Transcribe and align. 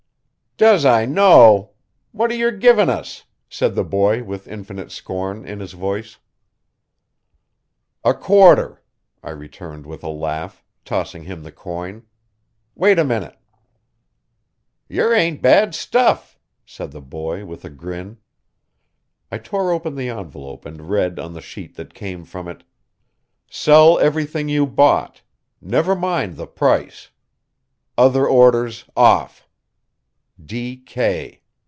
"Does 0.57 0.85
I 0.85 1.07
know 1.07 1.71
what 2.11 2.29
are 2.31 2.35
yer 2.35 2.51
givin' 2.51 2.87
us?" 2.87 3.23
said 3.49 3.73
the 3.73 3.83
boy 3.83 4.21
with 4.23 4.47
infinite 4.47 4.91
scorn 4.91 5.43
in 5.43 5.59
his 5.59 5.71
voice. 5.71 6.19
"A 8.03 8.13
quarter," 8.13 8.79
I 9.23 9.31
returned 9.31 9.87
with 9.87 10.03
a 10.03 10.09
laugh, 10.09 10.63
tossing 10.85 11.23
him 11.23 11.41
the 11.41 11.51
coin. 11.51 12.05
"Wait 12.75 12.99
a 12.99 13.03
minute." 13.03 13.37
"Yer 14.87 15.11
ain't 15.15 15.41
bad 15.41 15.73
stuff," 15.73 16.37
said 16.63 16.91
the 16.91 17.01
boy 17.01 17.43
with 17.43 17.65
a 17.65 17.69
grin. 17.71 18.19
I 19.31 19.39
tore 19.39 19.71
open 19.71 19.95
the 19.95 20.09
envelope 20.09 20.63
and 20.67 20.91
read 20.91 21.17
on 21.17 21.33
the 21.33 21.41
sheet 21.41 21.73
that 21.77 21.95
came 21.95 22.23
from 22.23 22.47
it: 22.47 22.63
"Sell 23.49 23.97
everything 23.97 24.47
you 24.47 24.67
bought 24.67 25.23
never 25.59 25.95
mind 25.95 26.35
the 26.35 26.45
price. 26.45 27.09
Other 27.97 28.27
orders 28.27 28.85
off. 28.95 29.47